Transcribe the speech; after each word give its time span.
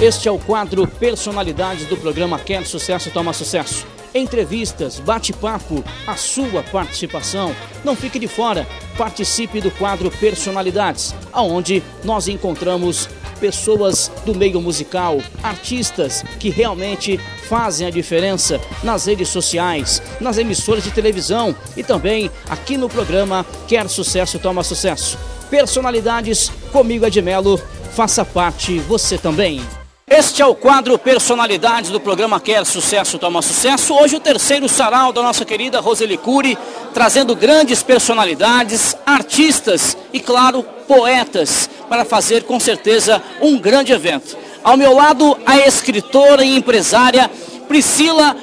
Este 0.00 0.28
é 0.28 0.30
o 0.30 0.38
quadro 0.38 0.86
Personalidades 0.86 1.84
do 1.86 1.96
programa 1.96 2.38
Quer 2.38 2.64
Sucesso 2.64 3.10
Toma 3.10 3.32
Sucesso. 3.32 3.84
Entrevistas, 4.14 5.00
bate-papo, 5.00 5.84
a 6.06 6.14
sua 6.14 6.62
participação. 6.62 7.52
Não 7.82 7.96
fique 7.96 8.16
de 8.16 8.28
fora, 8.28 8.64
participe 8.96 9.60
do 9.60 9.72
quadro 9.72 10.08
Personalidades, 10.08 11.16
aonde 11.32 11.82
nós 12.04 12.28
encontramos 12.28 13.08
pessoas 13.40 14.08
do 14.24 14.36
meio 14.36 14.60
musical, 14.60 15.20
artistas 15.42 16.22
que 16.38 16.48
realmente 16.48 17.18
fazem 17.48 17.84
a 17.84 17.90
diferença 17.90 18.60
nas 18.84 19.06
redes 19.06 19.28
sociais, 19.28 20.00
nas 20.20 20.38
emissoras 20.38 20.84
de 20.84 20.92
televisão 20.92 21.52
e 21.76 21.82
também 21.82 22.30
aqui 22.48 22.76
no 22.76 22.88
programa 22.88 23.44
Quer 23.66 23.88
Sucesso 23.88 24.38
Toma 24.38 24.62
Sucesso. 24.62 25.18
Personalidades 25.50 26.52
comigo 26.70 27.04
Edmelo, 27.04 27.60
faça 27.96 28.24
parte 28.24 28.78
você 28.78 29.18
também. 29.18 29.60
Este 30.10 30.40
é 30.40 30.46
o 30.46 30.54
quadro 30.54 30.98
Personalidades 30.98 31.90
do 31.90 32.00
programa 32.00 32.40
Quer 32.40 32.64
Sucesso 32.64 33.18
Toma 33.18 33.42
Sucesso. 33.42 33.94
Hoje 33.94 34.16
o 34.16 34.20
terceiro 34.20 34.66
sarau 34.66 35.12
da 35.12 35.22
nossa 35.22 35.44
querida 35.44 35.80
Roseli 35.80 36.16
Cury, 36.16 36.56
trazendo 36.94 37.36
grandes 37.36 37.82
personalidades, 37.82 38.96
artistas 39.04 39.98
e, 40.10 40.18
claro, 40.18 40.62
poetas, 40.86 41.68
para 41.90 42.06
fazer 42.06 42.44
com 42.44 42.58
certeza 42.58 43.22
um 43.42 43.58
grande 43.58 43.92
evento. 43.92 44.34
Ao 44.64 44.78
meu 44.78 44.94
lado, 44.94 45.36
a 45.44 45.58
escritora 45.58 46.42
e 46.42 46.56
empresária 46.56 47.30
Priscila 47.68 48.34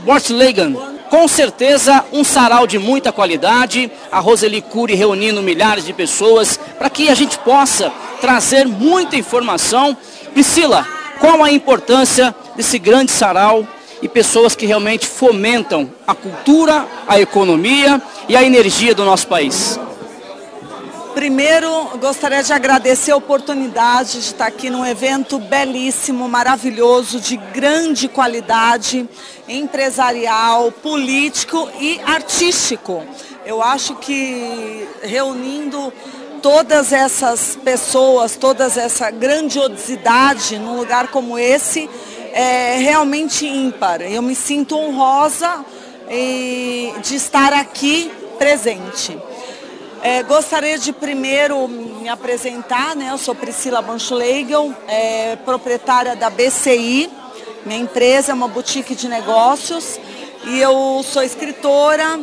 Bortlegan. 0.00 0.74
Com 1.08 1.28
certeza, 1.28 2.04
um 2.12 2.24
sarau 2.24 2.66
de 2.66 2.78
muita 2.78 3.12
qualidade, 3.12 3.90
a 4.10 4.18
Roseli 4.18 4.60
Cury 4.60 4.94
reunindo 4.94 5.42
milhares 5.42 5.84
de 5.84 5.92
pessoas 5.92 6.58
para 6.76 6.90
que 6.90 7.08
a 7.08 7.14
gente 7.14 7.38
possa 7.38 7.92
trazer 8.20 8.66
muita 8.66 9.16
informação 9.16 9.96
Priscila, 10.32 10.86
qual 11.20 11.42
a 11.42 11.52
importância 11.52 12.34
desse 12.56 12.78
grande 12.78 13.12
sarau 13.12 13.66
e 14.00 14.08
pessoas 14.08 14.54
que 14.54 14.66
realmente 14.66 15.06
fomentam 15.06 15.90
a 16.06 16.14
cultura, 16.14 16.86
a 17.06 17.20
economia 17.20 18.02
e 18.28 18.36
a 18.36 18.42
energia 18.42 18.94
do 18.94 19.04
nosso 19.04 19.28
país? 19.28 19.78
Primeiro, 21.14 21.98
gostaria 22.00 22.42
de 22.42 22.52
agradecer 22.54 23.12
a 23.12 23.16
oportunidade 23.16 24.12
de 24.12 24.18
estar 24.20 24.46
aqui 24.46 24.70
num 24.70 24.84
evento 24.84 25.38
belíssimo, 25.38 26.26
maravilhoso, 26.26 27.20
de 27.20 27.36
grande 27.36 28.08
qualidade 28.08 29.06
empresarial, 29.46 30.72
político 30.72 31.68
e 31.78 32.00
artístico. 32.06 33.04
Eu 33.44 33.62
acho 33.62 33.94
que 33.96 34.88
reunindo 35.02 35.92
todas 36.42 36.92
essas 36.92 37.56
pessoas, 37.56 38.36
toda 38.36 38.64
essa 38.64 39.10
grandiosidade 39.10 40.58
num 40.58 40.76
lugar 40.76 41.08
como 41.08 41.38
esse 41.38 41.88
é 42.32 42.76
realmente 42.78 43.46
ímpar. 43.46 44.02
Eu 44.02 44.20
me 44.20 44.34
sinto 44.34 44.76
honrosa 44.76 45.64
de 47.02 47.14
estar 47.14 47.52
aqui 47.52 48.10
presente. 48.38 49.16
É, 50.02 50.24
gostaria 50.24 50.76
de 50.78 50.92
primeiro 50.92 51.68
me 51.68 52.08
apresentar, 52.08 52.96
né? 52.96 53.10
Eu 53.12 53.18
sou 53.18 53.36
Priscila 53.36 53.80
Banschlegel, 53.80 54.74
é, 54.88 55.36
proprietária 55.36 56.16
da 56.16 56.28
BCI. 56.28 57.08
Minha 57.64 57.78
empresa 57.78 58.32
é 58.32 58.34
uma 58.34 58.48
boutique 58.48 58.96
de 58.96 59.06
negócios 59.06 60.00
e 60.44 60.60
eu 60.60 61.04
sou 61.04 61.22
escritora, 61.22 62.18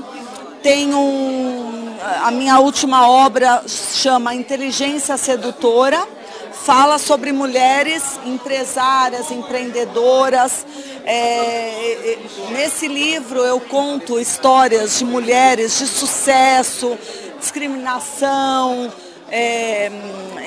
tenho 0.61 1.99
a 2.21 2.31
minha 2.31 2.59
última 2.59 3.09
obra 3.09 3.63
chama 3.67 4.33
Inteligência 4.33 5.17
Sedutora, 5.17 6.07
fala 6.51 6.97
sobre 6.97 7.31
mulheres 7.31 8.19
empresárias, 8.25 9.31
empreendedoras. 9.31 10.65
É, 11.05 12.17
nesse 12.51 12.87
livro 12.87 13.39
eu 13.39 13.59
conto 13.59 14.19
histórias 14.19 14.99
de 14.99 15.05
mulheres 15.05 15.77
de 15.79 15.87
sucesso, 15.87 16.97
discriminação, 17.39 18.91
é, 19.31 19.91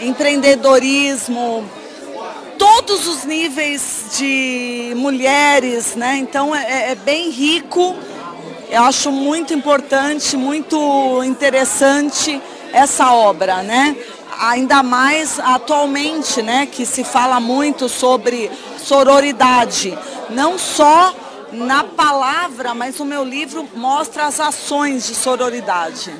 empreendedorismo, 0.02 1.68
todos 2.58 3.06
os 3.08 3.24
níveis 3.24 4.04
de 4.18 4.92
mulheres, 4.96 5.96
né? 5.96 6.16
Então 6.18 6.54
é, 6.54 6.92
é 6.92 6.94
bem 6.94 7.30
rico 7.30 7.96
eu 8.72 8.84
acho 8.84 9.12
muito 9.12 9.52
importante, 9.52 10.34
muito 10.34 11.22
interessante 11.24 12.40
essa 12.72 13.12
obra, 13.12 13.62
né? 13.62 13.94
Ainda 14.40 14.82
mais 14.82 15.38
atualmente, 15.38 16.40
né, 16.40 16.64
que 16.64 16.86
se 16.86 17.04
fala 17.04 17.38
muito 17.38 17.86
sobre 17.86 18.50
sororidade, 18.78 19.96
não 20.30 20.58
só 20.58 21.14
na 21.52 21.84
palavra, 21.84 22.72
mas 22.72 22.98
o 22.98 23.04
meu 23.04 23.22
livro 23.22 23.68
mostra 23.76 24.24
as 24.24 24.40
ações 24.40 25.06
de 25.06 25.14
sororidade. 25.14 26.10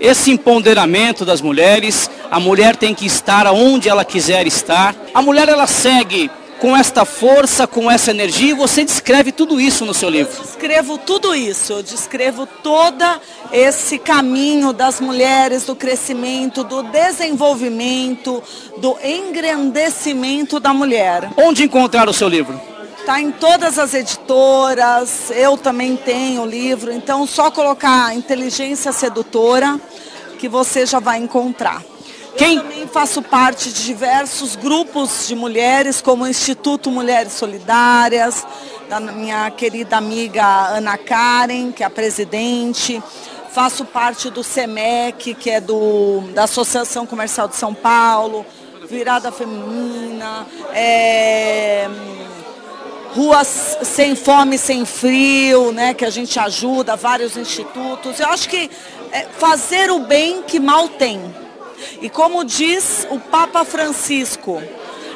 Esse 0.00 0.32
empoderamento 0.32 1.24
das 1.24 1.40
mulheres, 1.40 2.10
a 2.28 2.40
mulher 2.40 2.74
tem 2.74 2.92
que 2.92 3.06
estar 3.06 3.46
onde 3.46 3.88
ela 3.88 4.04
quiser 4.04 4.48
estar. 4.48 4.96
A 5.14 5.22
mulher 5.22 5.48
ela 5.48 5.68
segue 5.68 6.28
com 6.64 6.74
esta 6.74 7.04
força, 7.04 7.66
com 7.66 7.90
essa 7.90 8.10
energia, 8.10 8.52
e 8.52 8.54
você 8.54 8.86
descreve 8.86 9.30
tudo 9.30 9.60
isso 9.60 9.84
no 9.84 9.92
seu 9.92 10.08
livro. 10.08 10.32
Eu 10.34 10.44
descrevo 10.44 10.96
tudo 10.96 11.34
isso, 11.34 11.74
eu 11.74 11.82
descrevo 11.82 12.46
todo 12.46 13.04
esse 13.52 13.98
caminho 13.98 14.72
das 14.72 14.98
mulheres, 14.98 15.66
do 15.66 15.76
crescimento, 15.76 16.64
do 16.64 16.82
desenvolvimento, 16.84 18.42
do 18.78 18.96
engrandecimento 19.04 20.58
da 20.58 20.72
mulher. 20.72 21.28
Onde 21.36 21.64
encontrar 21.64 22.08
o 22.08 22.14
seu 22.14 22.28
livro? 22.28 22.58
Está 22.98 23.20
em 23.20 23.30
todas 23.30 23.78
as 23.78 23.92
editoras, 23.92 25.30
eu 25.32 25.58
também 25.58 25.96
tenho 25.96 26.44
o 26.44 26.46
livro, 26.46 26.90
então 26.90 27.26
só 27.26 27.50
colocar 27.50 28.16
Inteligência 28.16 28.90
Sedutora 28.90 29.78
que 30.38 30.48
você 30.48 30.86
já 30.86 30.98
vai 30.98 31.18
encontrar. 31.18 31.82
Quem... 32.36 32.56
Eu 32.56 32.62
também 32.62 32.86
faço 32.86 33.22
parte 33.22 33.72
de 33.72 33.84
diversos 33.84 34.56
grupos 34.56 35.26
de 35.26 35.34
mulheres, 35.34 36.00
como 36.00 36.24
o 36.24 36.26
Instituto 36.26 36.90
Mulheres 36.90 37.32
Solidárias, 37.32 38.46
da 38.88 39.00
minha 39.00 39.50
querida 39.50 39.96
amiga 39.96 40.44
Ana 40.68 40.98
Karen, 40.98 41.72
que 41.72 41.82
é 41.82 41.86
a 41.86 41.90
presidente. 41.90 43.02
Faço 43.50 43.84
parte 43.84 44.30
do 44.30 44.42
SEMEC, 44.42 45.34
que 45.34 45.48
é 45.48 45.60
do, 45.60 46.22
da 46.34 46.44
Associação 46.44 47.06
Comercial 47.06 47.46
de 47.46 47.54
São 47.54 47.72
Paulo, 47.72 48.44
Virada 48.88 49.30
Feminina, 49.30 50.44
é, 50.72 51.88
Ruas 53.14 53.78
Sem 53.82 54.16
Fome, 54.16 54.58
Sem 54.58 54.84
Frio, 54.84 55.70
né, 55.70 55.94
que 55.94 56.04
a 56.04 56.10
gente 56.10 56.38
ajuda, 56.38 56.96
vários 56.96 57.36
institutos. 57.36 58.18
Eu 58.18 58.28
acho 58.28 58.48
que 58.48 58.68
é 59.12 59.22
fazer 59.38 59.88
o 59.92 60.00
bem 60.00 60.42
que 60.42 60.58
mal 60.58 60.88
tem. 60.88 61.43
E 62.00 62.08
como 62.08 62.44
diz 62.44 63.06
o 63.10 63.18
Papa 63.18 63.64
Francisco, 63.64 64.62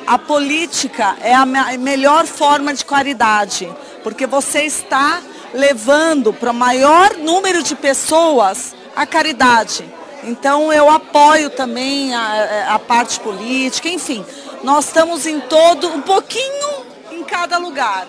a 0.07 0.19
política 0.19 1.17
é 1.21 1.35
a 1.35 1.45
melhor 1.45 2.27
forma 2.27 2.73
de 2.73 2.85
caridade, 2.85 3.69
porque 4.03 4.27
você 4.27 4.63
está 4.63 5.21
levando 5.53 6.33
para 6.33 6.51
o 6.51 6.55
maior 6.55 7.17
número 7.19 7.63
de 7.63 7.75
pessoas 7.75 8.75
a 8.97 9.07
caridade. 9.07 9.85
Então 10.25 10.73
eu 10.73 10.89
apoio 10.89 11.51
também 11.51 12.15
a, 12.15 12.75
a 12.75 12.79
parte 12.79 13.21
política, 13.21 13.89
enfim, 13.89 14.25
nós 14.63 14.87
estamos 14.87 15.27
em 15.27 15.41
todo, 15.41 15.89
um 15.89 16.01
pouquinho 16.01 16.87
em 17.13 17.23
cada 17.23 17.59
lugar, 17.59 18.07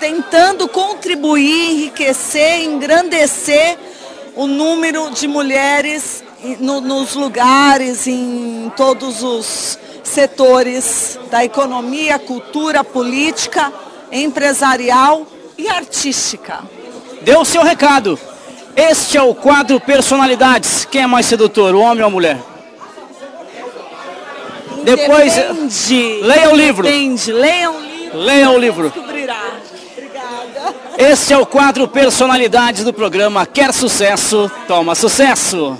tentando 0.00 0.68
contribuir, 0.68 1.72
enriquecer, 1.72 2.62
engrandecer 2.62 3.78
o 4.34 4.46
número 4.46 5.10
de 5.10 5.26
mulheres 5.26 6.22
no, 6.60 6.80
nos 6.80 7.14
lugares, 7.14 8.06
em 8.06 8.70
todos 8.76 9.22
os 9.22 9.78
setores 10.04 11.18
da 11.30 11.44
economia, 11.44 12.18
cultura, 12.18 12.84
política, 12.84 13.72
empresarial 14.12 15.26
e 15.58 15.68
artística. 15.68 16.60
Deu 17.22 17.40
o 17.40 17.44
seu 17.44 17.62
recado. 17.62 18.18
Este 18.76 19.16
é 19.16 19.22
o 19.22 19.34
quadro 19.34 19.80
Personalidades. 19.80 20.84
Quem 20.84 21.02
é 21.02 21.06
mais 21.06 21.26
sedutor, 21.26 21.74
o 21.74 21.80
homem 21.80 22.02
ou 22.02 22.08
a 22.08 22.10
mulher? 22.10 22.38
Depois, 24.84 25.34
leia 26.22 26.50
o 26.50 26.56
livro. 26.56 26.84
Depende, 26.84 27.32
leia 27.32 27.70
o 27.70 27.80
livro. 27.80 28.18
Leia 28.18 28.50
o 28.50 28.58
livro. 28.58 28.90
Descobrirá. 28.90 29.42
Obrigada. 29.92 30.74
Este 30.96 31.32
é 31.32 31.38
o 31.38 31.44
quadro 31.44 31.88
Personalidades 31.88 32.84
do 32.84 32.92
programa 32.92 33.44
Quer 33.44 33.72
Sucesso, 33.72 34.50
Toma 34.68 34.94
Sucesso. 34.94 35.76